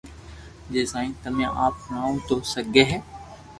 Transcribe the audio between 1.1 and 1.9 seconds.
تمي آپ